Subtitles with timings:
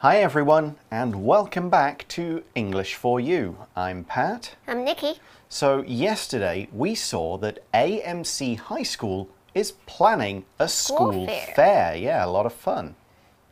[0.00, 3.66] Hi, everyone, and welcome back to English for You.
[3.74, 4.54] I'm Pat.
[4.68, 5.14] I'm Nikki.
[5.48, 11.52] So, yesterday we saw that AMC High School is planning a school, School fair.
[11.56, 11.96] fair.
[11.96, 12.94] Yeah, a lot of fun.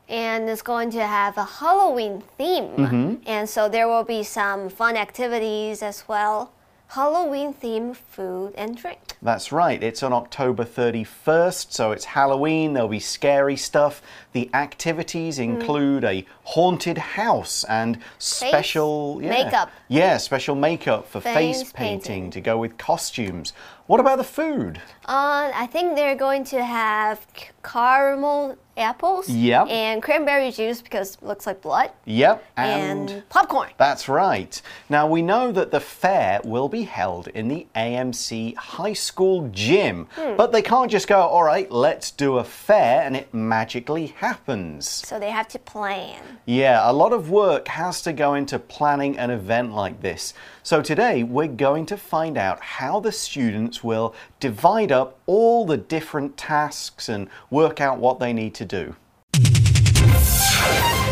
[0.09, 2.77] And it's going to have a Halloween theme.
[2.77, 3.15] Mm-hmm.
[3.27, 6.53] And so there will be some fun activities as well.
[6.89, 9.17] Halloween themed food and drink.
[9.21, 12.74] That's right, it's on October 31st, so it's Halloween.
[12.74, 14.01] There'll be scary stuff.
[14.33, 19.71] The activities include a haunted house and special yeah, makeup.
[19.88, 22.30] Yeah, special makeup for face, Face painting painting.
[22.30, 23.53] to go with costumes.
[23.87, 24.80] What about the food?
[25.07, 27.27] Uh, I think they're going to have
[27.63, 29.69] caramel apples Yep.
[29.69, 33.71] and cranberry juice because it looks like blood Yep, and, popcorn.
[33.79, 34.60] That's right.
[34.88, 40.09] Now we know that the fair will be held in the AMC High School gym,
[40.15, 40.37] hmm.
[40.37, 44.88] but they can't just go, all right, let's do a fair and it magically happens.
[44.88, 46.23] So they have to plan.
[46.45, 50.35] Yeah, a lot of work has to go into planning an event like this.
[50.63, 55.76] So today we're going to find out how the students will divide up all the
[55.76, 58.96] different tasks and work out what they need to do.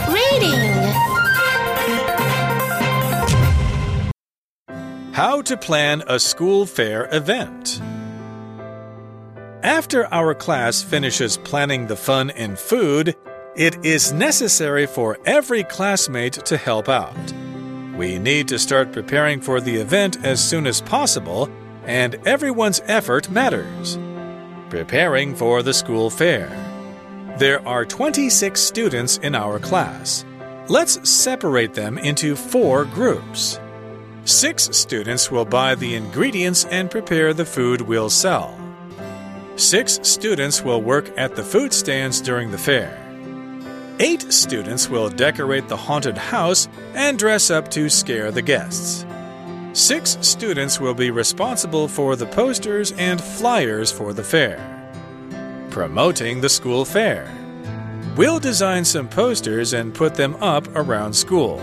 [0.08, 0.92] Reading.
[5.12, 7.80] How to plan a school fair event.
[9.62, 13.14] After our class finishes planning the fun and food,
[13.56, 17.17] it is necessary for every classmate to help out.
[17.96, 21.48] We need to start preparing for the event as soon as possible,
[21.86, 23.98] and everyone's effort matters.
[24.70, 26.48] Preparing for the school fair.
[27.39, 30.24] There are 26 students in our class.
[30.68, 33.61] Let's separate them into four groups.
[34.24, 38.58] Six students will buy the ingredients and prepare the food we'll sell.
[39.56, 43.01] Six students will work at the food stands during the fair.
[44.01, 49.05] Eight students will decorate the haunted house and dress up to scare the guests.
[49.74, 54.57] Six students will be responsible for the posters and flyers for the fair.
[55.70, 57.29] Promoting the school fair.
[58.17, 61.61] We'll design some posters and put them up around school.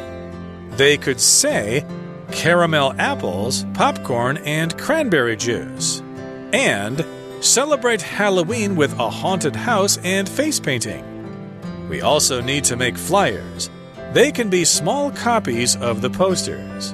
[0.72, 1.86] They could say
[2.34, 6.04] caramel apples, popcorn, and cranberry juice.
[6.52, 7.06] And
[7.40, 11.06] celebrate Halloween with a haunted house and face painting.
[11.88, 13.70] We also need to make flyers.
[14.12, 16.94] They can be small copies of the posters.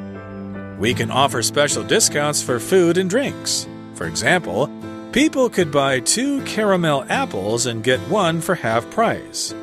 [0.77, 3.67] We can offer special discounts for food and drinks.
[3.95, 4.69] For example,
[5.11, 9.55] people could buy two caramel apples and get one for half price.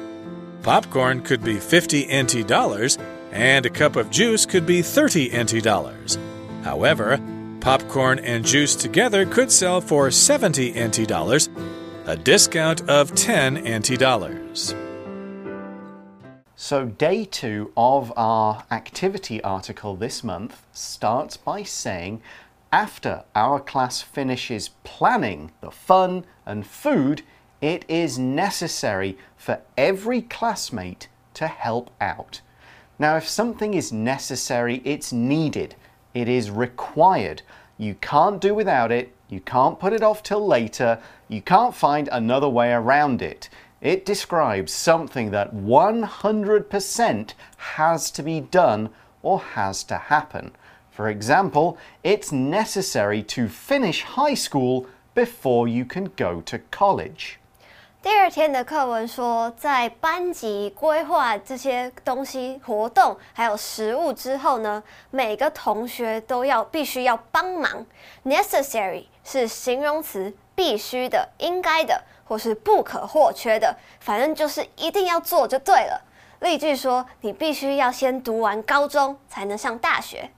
[0.63, 2.99] Popcorn could be 50 NT dollars,
[3.31, 6.19] and a cup of juice could be 30 NT dollars.
[6.65, 7.21] However,
[7.61, 11.49] popcorn and juice together could sell for 70 NT dollars,
[12.07, 14.75] a discount of 10 NT dollars.
[16.67, 22.23] So, day two of our activity article this month starts by saying
[22.73, 27.21] after our class finishes planning the fun and food,
[27.61, 32.41] it is necessary for every classmate to help out.
[32.99, 35.75] Now, if something is necessary, it's needed,
[36.15, 37.43] it is required.
[37.77, 40.99] You can't do without it, you can't put it off till later,
[41.29, 43.51] you can't find another way around it.
[43.84, 47.30] It describes something that 100%
[47.78, 48.90] has to be done
[49.22, 50.52] or has to happen.
[50.92, 57.38] For example, it's necessary to finish high school before you can go to college.
[58.02, 64.82] 第二天的课文说，在班级规划这些东西、活动还有食物之后呢，
[65.12, 67.86] 每个同学都要必须要帮忙。
[68.24, 76.02] Necessary 是形容词，必须的、应该的， 或是不可或缺的，反正就是一定要做就对了。
[76.40, 80.32] 例句说，你必须要先读完高中才能上大学。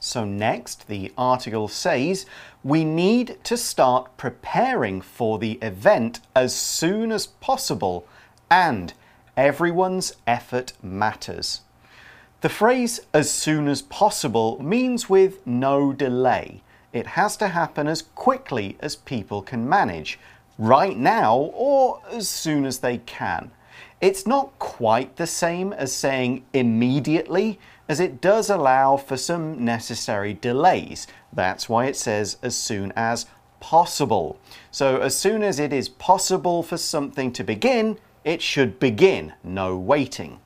[0.00, 2.24] So, next, the article says
[2.62, 8.02] we need to start preparing for the event as soon as possible,
[8.48, 8.90] and
[9.34, 11.60] everyone's effort matters.
[12.42, 16.60] The phrase as soon as possible means with no delay.
[16.92, 20.18] It has to happen as quickly as people can manage,
[20.59, 23.49] right now or as soon as they can.
[24.01, 30.33] It's not quite the same as saying immediately, as it does allow for some necessary
[30.33, 31.07] delays.
[31.33, 33.25] That's why it says as soon as
[33.59, 34.37] possible.
[34.71, 39.77] So, as soon as it is possible for something to begin, it should begin, no
[39.77, 40.39] waiting.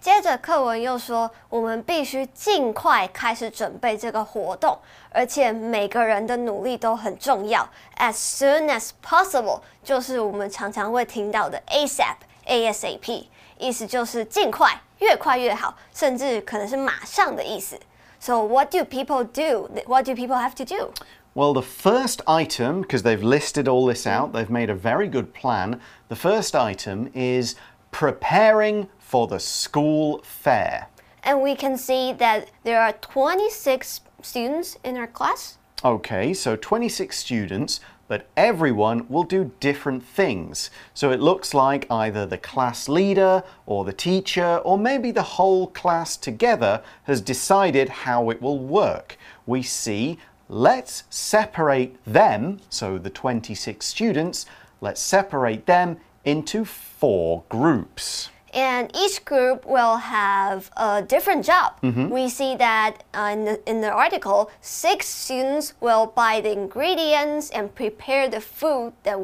[0.00, 4.78] 接着课文又说，我们必须尽快开始准备这个活动，
[5.08, 7.66] 而且每个人的努力都很重要。
[7.96, 13.24] As soon as possible，就是我们常常会听到的 ASAP、ASAP，
[13.56, 17.80] 意思就是尽快，越快越好，甚至可能是马上的意思。
[18.20, 19.70] So what do people do?
[19.86, 20.90] What do people have to do?
[21.34, 25.32] Well, the first item, because they've listed all this out, they've made a very good
[25.32, 25.80] plan.
[26.08, 27.56] The first item is
[27.90, 30.87] preparing for the school fair.
[31.23, 35.57] And we can see that there are 26 students in our class.
[35.83, 40.69] Okay, so 26 students, but everyone will do different things.
[40.93, 45.65] So it looks like either the class leader or the teacher or maybe the whole
[45.65, 49.17] class together has decided how it will work.
[49.47, 50.19] We see
[50.49, 54.45] let's separate them, so the 26 students,
[54.81, 58.29] let's separate them into four groups.
[58.53, 61.73] And each group will have a different job.
[62.09, 67.49] We see that uh, in, the, in the article, six students will buy the ingredients
[67.51, 69.19] and prepare the food that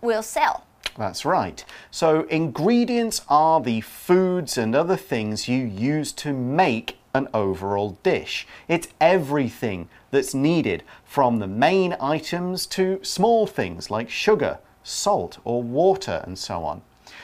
[0.00, 0.64] we'll sell.
[0.96, 1.64] That's right.
[1.90, 8.46] So, ingredients are the foods and other things you use to make an overall dish.
[8.68, 15.62] It's everything that's needed, from the main items to small things like sugar, salt, or
[15.62, 16.82] water, and so on.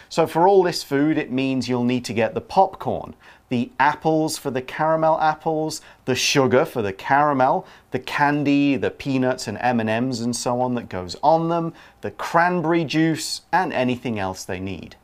[0.09, 3.13] So, for all this food, it means you'll need to get the popcorn,
[3.47, 9.47] the apples for the caramel apples, the sugar for the caramel, the candy, the peanuts
[9.47, 14.43] and M&Ms and so on that goes on them, the cranberry juice, and anything else
[14.43, 14.95] they need.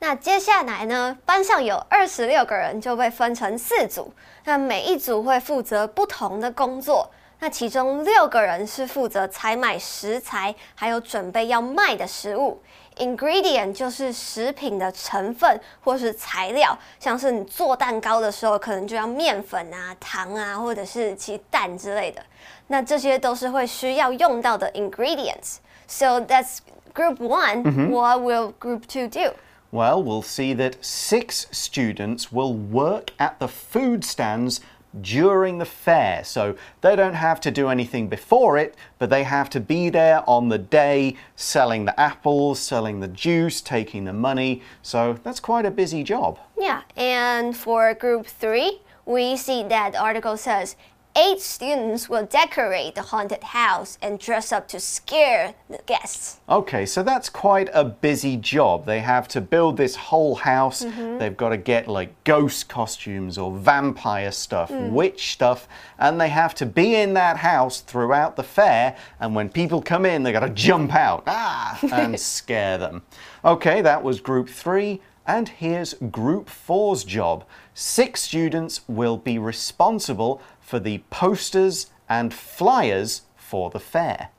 [0.00, 4.12] 那接下来呢，班上有二十六个人，就被分成四组。
[4.44, 7.10] 那每一组会负责不同的工作。
[7.39, 12.61] 那其中六个人是负责采买食材，还有准备要卖的食物。
[12.97, 22.21] Ingredient 就是食品的成分或是材料，像是你做蛋糕的时候，可能就要面粉啊、糖啊，或者是其蛋之类的。
[22.67, 25.59] 那这些都是会需要用到的 ingredients。
[25.87, 26.57] So that's
[26.93, 27.89] group one.
[27.89, 29.33] What will group two do?
[29.71, 34.57] Well, we'll see that six students will work at the food stands
[35.01, 36.23] during the fair.
[36.23, 40.27] So they don't have to do anything before it, but they have to be there
[40.27, 44.61] on the day selling the apples, selling the juice, taking the money.
[44.81, 46.39] So that's quite a busy job.
[46.57, 50.75] Yeah, and for group three, we see that article says
[51.15, 56.39] eight students will decorate the haunted house and dress up to scare the guests.
[56.47, 58.85] Okay, so that's quite a busy job.
[58.85, 60.79] They have to build this whole house.
[60.79, 65.67] They've got to get like ghost costumes or vampire stuff, witch stuff,
[65.97, 68.95] and they have to be in that house throughout the fair.
[69.19, 73.01] And when people come in, they got to jump out ah, and scare them.
[73.43, 75.01] Okay, that was group three.
[75.29, 77.45] And here's group four's job.
[77.75, 84.29] Six students will be responsible for the posters and flyers for the fair.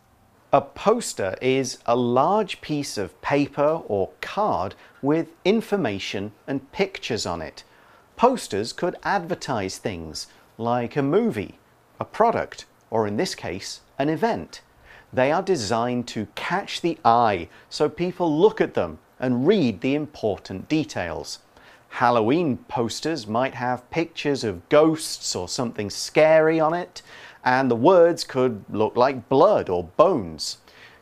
[0.52, 7.42] A poster is a large piece of paper or card with information and pictures on
[7.42, 7.64] it.
[8.14, 11.58] Posters could advertise things like a movie,
[11.98, 14.60] a product, or in this case, an event.
[15.12, 19.96] They are designed to catch the eye so people look at them and read the
[19.96, 21.40] important details.
[21.94, 27.02] Halloween posters might have pictures of ghosts or something scary on it,
[27.44, 30.58] and the words could look like blood or bones.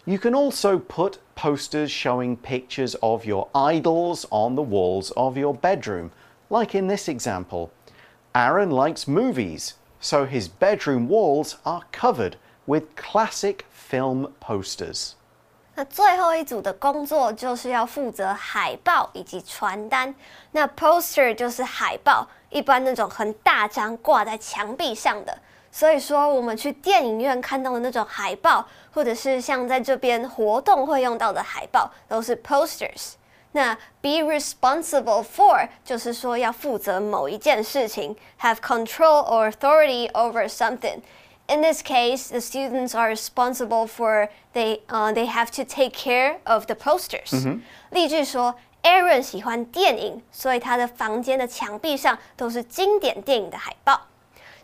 [0.06, 5.54] You can also put posters showing pictures of your idols on the walls of your
[5.54, 6.10] bedroom,
[6.50, 7.70] like in this example.
[8.34, 15.14] Aaron likes movies, so his bedroom walls are covered with classic film posters.
[15.78, 20.12] 那最后一组的工作就是要负责海报以及传单。
[20.50, 25.38] 那 poster 就是海报，一般那种很大张挂在墙壁上的。
[25.70, 33.12] 所以说，我们去电影院看到的那种海报，或者是像在这边活动会用到的海报，都是 posters。
[33.52, 40.98] 那 be responsible for 就是说要负责某一件事情，have control or authority over something。
[41.47, 46.65] In this case, the students are responsible for they uh, they have to take care of
[46.67, 47.33] the posters.
[47.91, 54.07] 例句说，Aaron 喜欢电影，所以他的房间的墙壁上都是经典电影的海报。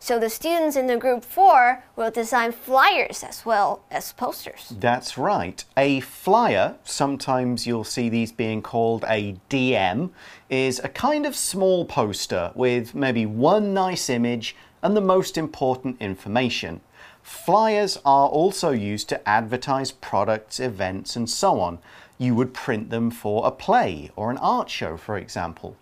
[0.02, 4.72] So the students in the group four will design flyers as well as posters.
[4.80, 5.66] That's right.
[5.76, 10.12] A flyer, sometimes you'll see these being called a DM,
[10.50, 15.97] is a kind of small poster with maybe one nice image and the most important
[15.99, 16.83] information.
[17.23, 21.79] Flyers are also used to advertise products, events, and so on.
[22.19, 25.77] You would print them for a play or an art show, for example.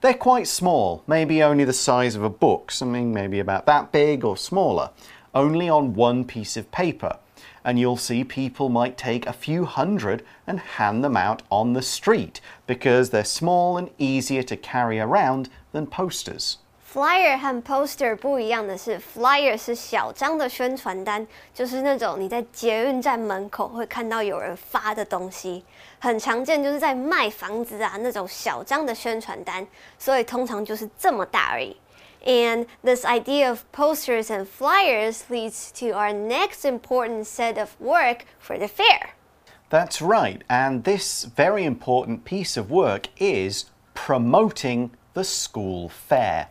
[0.00, 4.24] They're quite small, maybe only the size of a book, something maybe about that big
[4.24, 4.90] or smaller,
[5.34, 7.18] only on one piece of paper.
[7.64, 11.82] and you'll see people might take a few hundred and hand them out on the
[11.82, 16.58] street because they're small and easier to carry around than posters
[16.93, 25.63] Flyer 和 poster 不一样的是，flyer 是小张的宣传单，就是那种你在捷运站门口会看到有人发的东西，
[25.99, 29.67] 很常见，就是在卖房子啊那种小张的宣传单，
[29.99, 31.77] 所以通常就是这么大而已。
[32.25, 38.57] And this idea of posters and flyers leads to our next important set of work for
[38.57, 39.11] the fair.
[39.69, 46.47] That's right, and this very important piece of work is promoting the school fair.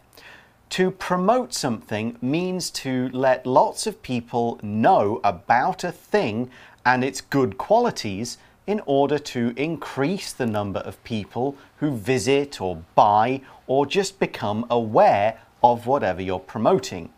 [0.73, 6.49] To promote something means to let lots of people know about a thing
[6.83, 12.81] and its good qualities in order to increase the number of people who visit or
[12.95, 17.13] buy or just become aware of whatever you're promoting.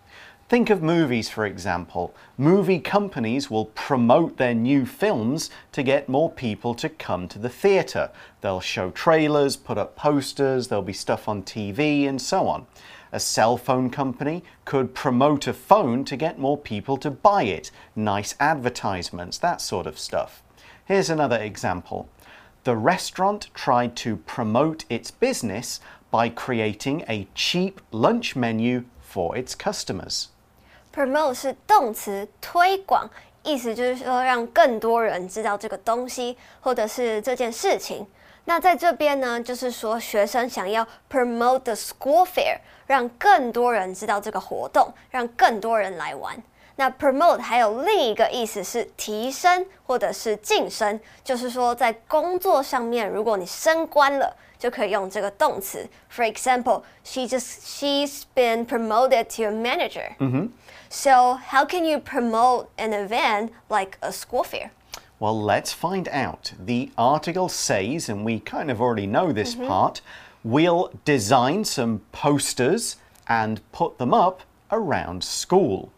[0.50, 2.14] Think of movies, for example.
[2.38, 7.50] Movie companies will promote their new films to get more people to come to the
[7.50, 8.12] theatre.
[8.42, 12.68] They'll show trailers, put up posters, there'll be stuff on TV, and so on.
[13.15, 17.71] A cell phone company could promote a phone to get more people to buy it.
[17.95, 20.43] Nice advertisements, that sort of stuff.
[20.85, 22.07] Here's another example.
[22.65, 29.55] The restaurant tried to promote its business by creating a cheap lunch menu for its
[29.55, 30.29] customers.
[30.93, 33.09] Promote 是动词，推广，
[33.45, 38.07] 意思就是说让更多人知道这个东西或者是这件事情。
[38.46, 46.42] 那在这边呢，就是说学生想要 promote the school fair，让更多人知道这个活动，让更多人来玩。
[46.78, 54.36] 那 promote 还有另一个意思是提升或者是晋升，就是说在工作上面，如果你升官了。
[54.58, 55.88] 就可以用这个动词。
[56.10, 60.16] For example, she just she's been promoted to a manager.
[60.18, 60.48] Mm-hmm.
[60.90, 64.70] So how can you promote an event like a school fair?
[65.20, 66.54] Well, let's find out.
[66.60, 69.68] The article says, and we kind of already know this mm -hmm.
[69.68, 70.02] part,
[70.44, 75.90] we'll design some posters and put them up around school.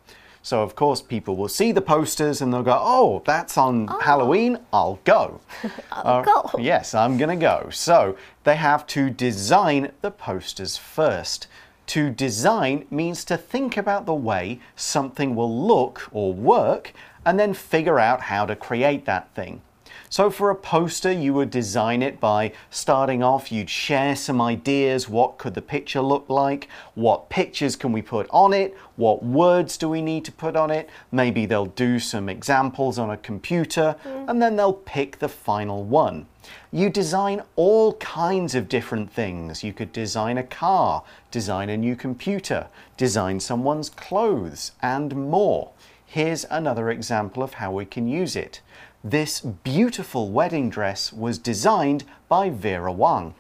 [0.42, 4.00] So, of course, people will see the posters and they'll go, oh, that's on oh.
[4.00, 5.42] Halloween, I'll go.
[5.92, 6.60] I'll uh, go.
[6.60, 7.70] Yes, I'm going to go.
[7.70, 11.48] So, they have to design the posters first.
[11.88, 16.94] To design means to think about the way something will look or work
[17.28, 19.62] and then figure out how to create that thing.
[20.10, 25.10] So for a poster, you would design it by starting off, you'd share some ideas.
[25.10, 26.70] What could the picture look like?
[26.96, 28.78] What pictures can we put on it?
[28.96, 30.90] What words do we need to put on it?
[31.12, 34.30] Maybe they'll do some examples on a computer mm.
[34.30, 36.28] and then they'll pick the final one.
[36.72, 39.66] You design all kinds of different things.
[39.66, 45.72] You could design a car, design a new computer, design someone's clothes, and more.
[46.15, 48.61] Here's another example of how we can use it.
[49.03, 53.33] This beautiful wedding dress was designed by Vera Wang.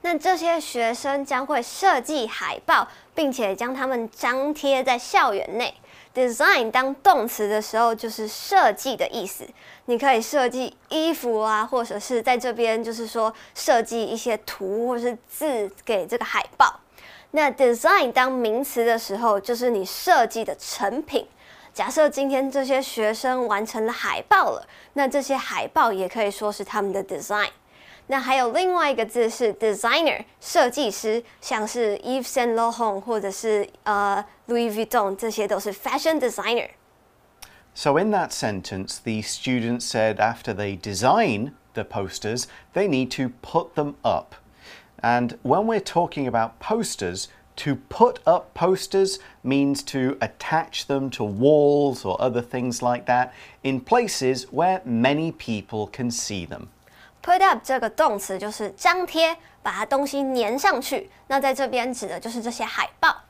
[0.00, 5.74] 那这些学生将会设计海报，并且将它们张贴在校园内。
[6.14, 9.46] Design 当动词的时候，就是设计的意思。
[9.84, 16.80] 你可以设计衣服啊，或者是在这边就是说设计一些图或是字给这个海报。
[17.30, 21.26] 那 design 当名词的时候，就是你设计的成品。
[21.76, 27.48] 假设今天这些学生完成了海报了，那这些海报也可以说是他们的 design。
[28.08, 40.16] 那还有另外一个字是 designer，设计师，像是 Yves Saint Laurent 或者是呃 Louis Vuitton，这些都是 fashion designer。So in that sentence, the students said
[40.16, 44.34] after they design the posters, they need to put them up.
[45.00, 51.22] And when we're talking about posters, to put up posters means to attach them to
[51.22, 56.68] walls or other things like that in places where many people can see them.
[57.22, 61.10] Put up 这个动词就是张贴，把它东西粘上去。
[61.28, 63.24] 那在这边指的就是这些海报。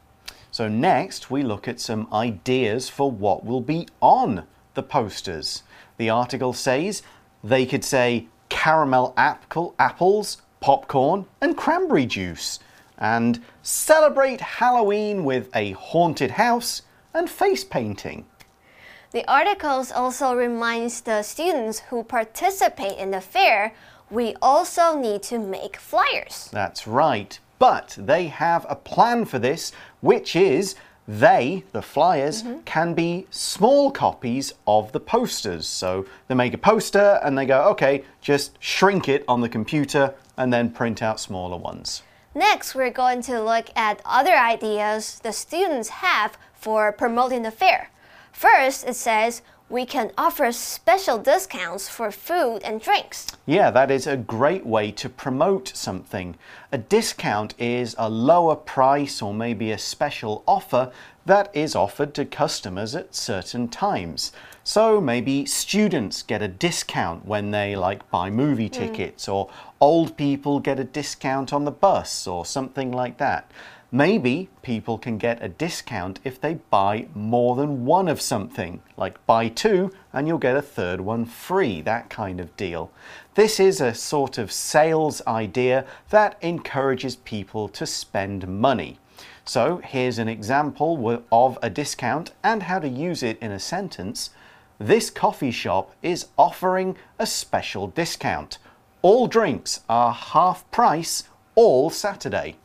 [0.50, 5.62] So next we look at some ideas for what will be on the posters.
[5.96, 7.00] The article says
[7.44, 12.58] they could say caramel apple, apples, popcorn, and cranberry juice
[12.97, 16.81] and celebrate Halloween with a haunted house
[17.13, 18.25] and face painting.
[19.11, 23.73] The articles also reminds the students who participate in the fair
[24.09, 26.49] we also need to make flyers.
[26.51, 27.37] That's right.
[27.59, 30.75] But they have a plan for this, which is
[31.07, 32.65] they, the flyers, mm -hmm.
[32.65, 35.67] can be small copies of the posters.
[35.67, 40.13] So they make a poster and they go, okay, just shrink it on the computer
[40.35, 42.03] and then print out smaller ones.
[42.35, 47.89] Next, we're going to look at other ideas the students have for promoting the fair.
[48.31, 53.27] First, it says, we can offer special discounts for food and drinks.
[53.45, 56.35] Yeah, that is a great way to promote something.
[56.71, 60.91] A discount is a lower price or maybe a special offer
[61.25, 64.31] that is offered to customers at certain times.
[64.67, 68.73] So maybe students get a discount when they like buy movie hmm.
[68.73, 73.49] tickets or old people get a discount on the bus or something like that.
[73.93, 79.25] Maybe people can get a discount if they buy more than one of something, like
[79.25, 82.91] buy two and you'll get a third one free, that kind of deal.
[83.35, 88.99] This is a sort of sales idea that encourages people to spend money.
[89.45, 94.31] So here's an example of a discount and how to use it in a sentence
[94.78, 98.58] This coffee shop is offering a special discount.
[99.00, 101.22] All drinks are half price
[101.54, 102.56] all Saturday.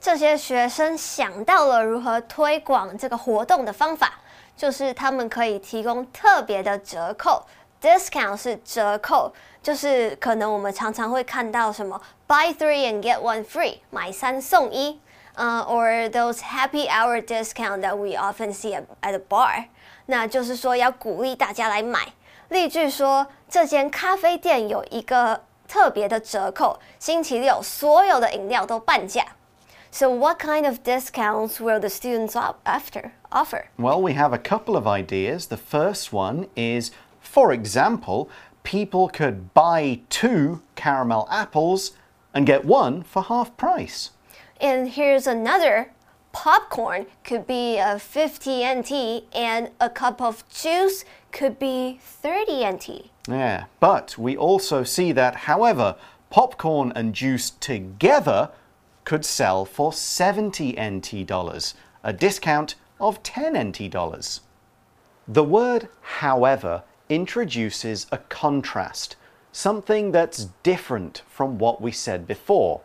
[0.00, 4.20] 这些学生想到了如何推广这个活动的方法，
[4.56, 7.46] 就是他们可以提供特别的折扣。
[7.80, 9.32] Discount 是折扣，
[9.62, 14.98] 就是可能我们常常会看到什么 buy three and get one free，买三送一，
[15.38, 19.64] 呃，or those happy hour discount that we often see at at a bar。
[20.06, 22.12] 那就是说要鼓励大家来买。
[22.48, 29.24] 例句说，这间咖啡店有一个特别的折扣，星期六所有的饮料都半价。
[29.90, 32.34] so, what kind of discounts will the students
[32.64, 33.66] after offer?
[33.78, 35.46] Well, we have a couple of ideas.
[35.46, 38.28] The first one is, for example,
[38.64, 41.92] people could buy two caramel apples
[42.32, 44.10] and get one for half price.
[44.59, 45.91] And here's another
[46.31, 52.89] popcorn could be a 50 NT and a cup of juice could be 30 NT.
[53.27, 55.95] Yeah, but we also see that, however,
[56.29, 58.49] popcorn and juice together
[59.05, 64.41] could sell for 70 NT dollars, a discount of 10 NT dollars.
[65.27, 69.15] The word however introduces a contrast,
[69.51, 72.81] something that's different from what we said before.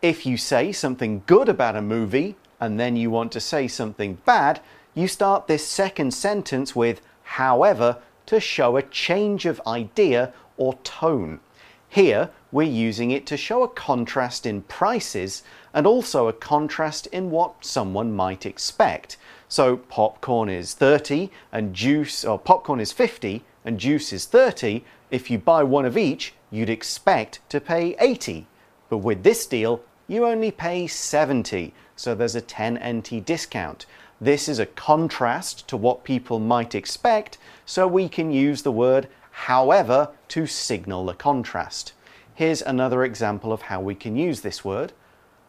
[0.00, 4.18] If you say something good about a movie and then you want to say something
[4.24, 4.60] bad,
[4.94, 11.40] you start this second sentence with however to show a change of idea or tone.
[11.88, 15.42] Here, we're using it to show a contrast in prices
[15.74, 19.16] and also a contrast in what someone might expect.
[19.48, 24.84] So popcorn is 30 and juice, or popcorn is 50 and juice is 30.
[25.10, 28.46] If you buy one of each, you'd expect to pay 80.
[28.88, 33.85] But with this deal, you only pay 70, so there's a 10 NT discount.
[34.19, 39.07] This is a contrast to what people might expect, so we can use the word
[39.31, 41.93] however to signal the contrast.
[42.35, 44.93] Here's another example of how we can use this word.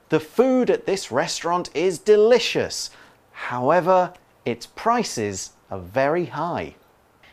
[0.08, 2.90] The food at this restaurant is delicious.
[3.32, 4.12] However,
[4.44, 6.74] its prices are very high.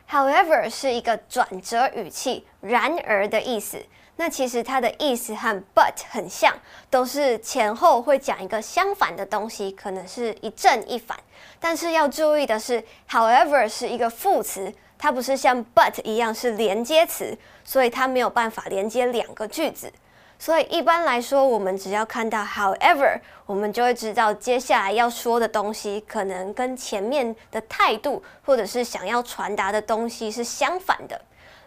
[0.09, 3.85] However 是一个转折语气，然而的意思。
[4.16, 6.54] 那其实它的意思和 but 很像，
[6.88, 11.18] 都是前后会讲一个相反的东西，可能是一正一反。
[11.60, 19.92] 但是要注意的是，however 是一个副词，它不是像 but 一样是连接词，所以它没有办法连接两个句子。
[20.38, 31.18] 所以一般来说，我们只要看到 however，我们就会知道接下来要说的东西可能跟前面的态度或者是想要传达的东西是相反的。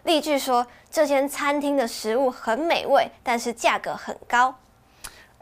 [0.03, 4.55] 例句说，这间餐厅的食物很美味，但是价格很高。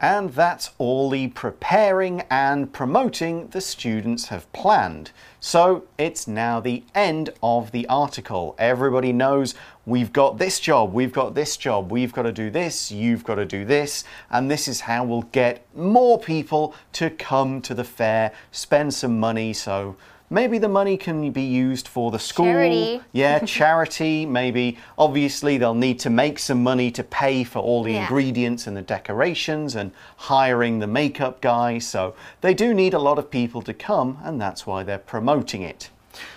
[0.00, 5.06] And that's all the preparing and promoting the students have planned.
[5.40, 8.54] So it's now the end of the article.
[8.58, 9.54] Everybody knows
[9.86, 13.36] we've got this job, we've got this job, we've got to do this, you've got
[13.36, 17.84] to do this, and this is how we'll get more people to come to the
[17.84, 19.52] fair, spend some money.
[19.54, 19.94] So
[20.31, 22.45] Maybe the money can be used for the school.
[22.45, 23.01] Charity.
[23.11, 24.25] Yeah, charity.
[24.25, 28.01] Maybe, obviously, they'll need to make some money to pay for all the yeah.
[28.01, 31.79] ingredients and the decorations and hiring the makeup guy.
[31.79, 35.63] So they do need a lot of people to come, and that's why they're promoting
[35.63, 35.89] it.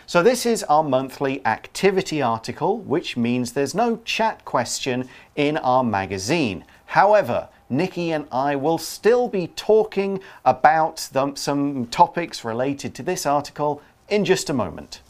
[0.07, 5.83] So, this is our monthly activity article, which means there's no chat question in our
[5.83, 6.64] magazine.
[6.87, 13.80] However, Nikki and I will still be talking about some topics related to this article
[14.11, 15.00] in just a moment.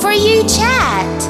[0.00, 1.22] For you chat.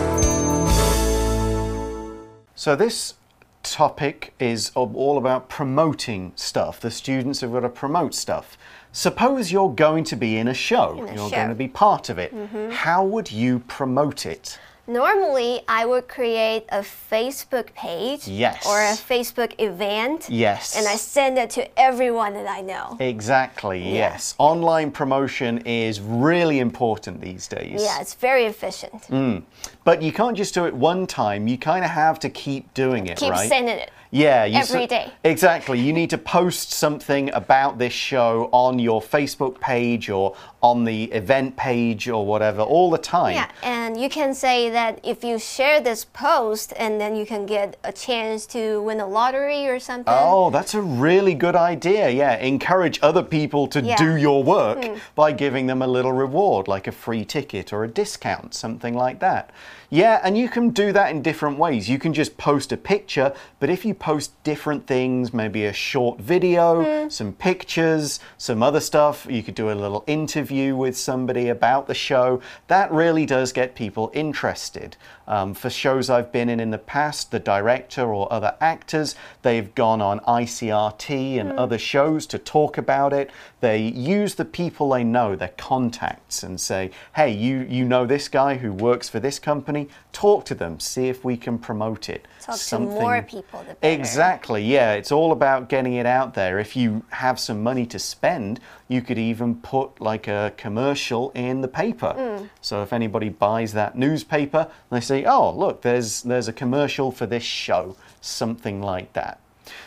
[2.56, 3.14] So this
[3.62, 6.80] topic is all about promoting stuff.
[6.80, 8.58] The students have got to promote stuff.
[8.96, 11.36] Suppose you're going to be in a show, in a you're show.
[11.36, 12.32] going to be part of it.
[12.32, 12.70] Mm -hmm.
[12.70, 14.58] How would you promote it?
[14.88, 18.64] Normally, I would create a Facebook page Yes.
[18.66, 20.76] or a Facebook event Yes.
[20.76, 22.96] and I send it to everyone that I know.
[23.00, 24.34] Exactly, yes.
[24.38, 27.82] Online promotion is really important these days.
[27.82, 29.02] Yeah, it's very efficient.
[29.10, 29.42] Mm.
[29.82, 31.48] But you can't just do it one time.
[31.48, 33.48] You kind of have to keep doing it, Keep right?
[33.48, 33.90] sending it.
[34.12, 34.88] Yeah, you every.
[35.24, 35.80] Exactly.
[35.80, 40.34] You need to post something about this show on your Facebook page or
[40.66, 43.34] on the event page or whatever all the time.
[43.34, 47.46] Yeah, and you can say that if you share this post, and then you can
[47.46, 50.12] get a chance to win a lottery or something.
[50.16, 52.10] Oh, that's a really good idea.
[52.10, 53.96] Yeah, encourage other people to Yeah.
[53.96, 54.94] do your work hmm.
[55.14, 59.20] by giving them a little reward, like a free ticket or a discount, something like
[59.20, 59.50] that.
[59.90, 61.88] Yeah, and you can do that in different ways.
[61.88, 66.20] You can just post a picture, but if you post different things, maybe a short
[66.20, 67.08] video, hmm.
[67.08, 71.94] some pictures, some other stuff, you could do a little interview with somebody about the
[71.94, 74.96] show, that really does get people interested.
[75.28, 79.74] Um, for shows I've been in in the past, the director or other actors, they've
[79.74, 83.30] gone on ICRT and other shows to talk about it.
[83.60, 88.28] They use the people they know, their contacts, and say, hey, you, you know this
[88.28, 92.26] guy who works for this company, talk to them, see if we can promote it.
[92.40, 93.64] Talk to more people.
[93.82, 94.92] Exactly, yeah.
[94.92, 96.58] It's all about getting it out there.
[96.58, 101.60] If you have some money to spend, you could even put like a commercial in
[101.60, 102.14] the paper.
[102.16, 102.50] Mm.
[102.60, 107.26] So if anybody buys that newspaper, they say, "Oh, look, there's there's a commercial for
[107.26, 109.40] this show," something like that.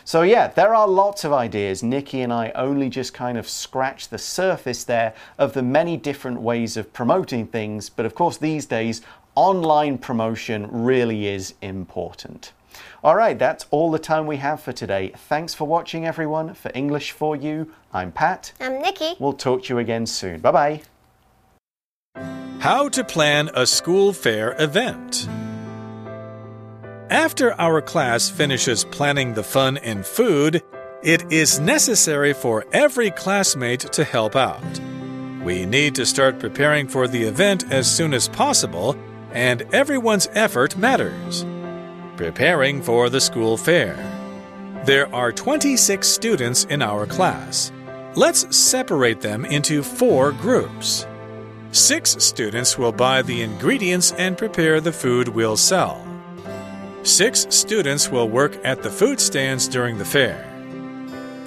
[0.04, 1.82] So yeah, there are lots of ideas.
[1.84, 6.42] Nikki and I only just kind of scratched the surface there of the many different
[6.42, 9.02] ways of promoting things, but of course these days
[9.36, 12.52] online promotion really is important.
[13.04, 15.14] All right, that's all the time we have for today.
[15.16, 16.54] Thanks for watching, everyone.
[16.54, 18.54] For English for You, I'm Pat.
[18.60, 19.16] I'm Nikki.
[19.20, 20.40] We'll talk to you again soon.
[20.40, 20.82] Bye bye.
[22.60, 25.28] How to plan a school fair event.
[27.10, 30.62] After our class finishes planning the fun and food,
[31.02, 34.62] it is necessary for every classmate to help out.
[35.44, 38.98] We need to start preparing for the event as soon as possible,
[39.32, 41.46] and everyone's effort matters.
[42.20, 43.96] Preparing for the school fair.
[44.84, 47.72] There are 26 students in our class.
[48.14, 51.08] Let's separate them into four groups.
[51.72, 56.06] Six students will buy the ingredients and prepare the food we'll sell.
[57.04, 60.46] Six students will work at the food stands during the fair.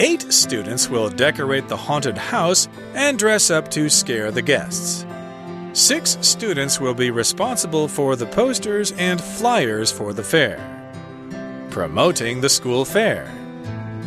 [0.01, 5.05] Eight students will decorate the haunted house and dress up to scare the guests.
[5.75, 10.61] Six students will be responsible for the posters and flyers for the fair.
[11.71, 13.33] Promoting the school fair.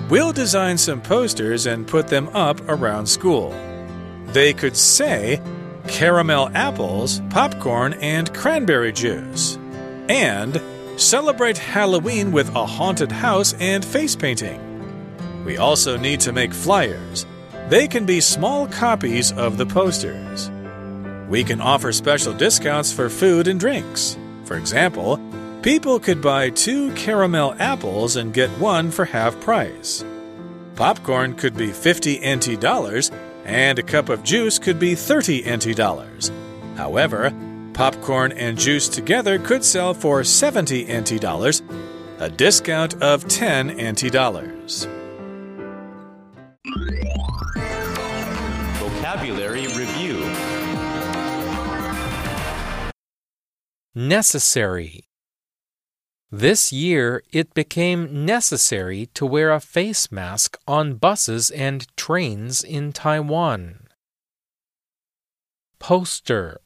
[0.08, 3.49] We'll design some posters and put them up around school.
[4.28, 5.41] They could say
[5.88, 9.58] caramel apples, popcorn, and cranberry juice.
[10.08, 10.62] And
[10.97, 14.62] celebrate Halloween with a haunted house and face painting.
[15.43, 17.25] We also need to make flyers.
[17.69, 20.51] They can be small copies of the posters.
[21.29, 24.17] We can offer special discounts for food and drinks.
[24.43, 25.19] For example,
[25.63, 30.05] people could buy two caramel apples and get one for half price.
[30.75, 33.11] Popcorn could be 50 NT dollars,
[33.43, 36.31] and a cup of juice could be 30 NT dollars.
[36.75, 37.33] However,
[37.73, 41.63] popcorn and juice together could sell for 70 NT dollars,
[42.19, 44.88] a discount of 10 NT dollars.
[48.77, 49.55] Vocabulary
[53.97, 55.05] Necessary.
[56.29, 62.91] This year, it became necessary to wear a face mask on buses and trains in
[62.91, 63.88] Taiwan.
[65.79, 66.60] Poster.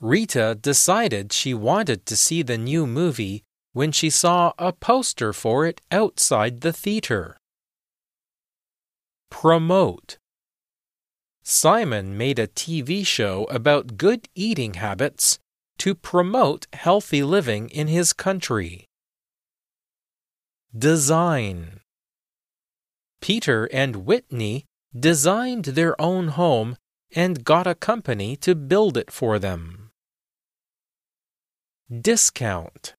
[0.00, 3.44] Rita decided she wanted to see the new movie
[3.74, 7.36] when she saw a poster for it outside the theater.
[9.28, 10.16] Promote.
[11.42, 15.38] Simon made a TV show about good eating habits
[15.80, 18.86] to promote healthy living in his country.
[20.76, 21.80] Design
[23.22, 26.76] Peter and Whitney designed their own home
[27.16, 29.90] and got a company to build it for them.
[31.90, 32.94] Discount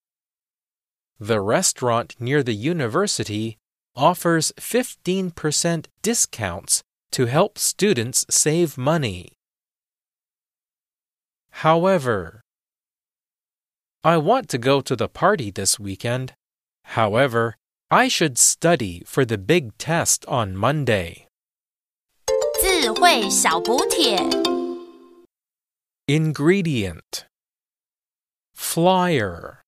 [1.19, 3.59] The restaurant near the university
[3.95, 9.33] offers 15% discounts to help students save money.
[11.51, 12.40] However,
[14.03, 16.33] I want to go to the party this weekend.
[16.97, 17.55] However,
[17.91, 21.27] I should study for the big test on Monday.
[26.07, 27.25] Ingredient
[28.55, 29.60] Flyer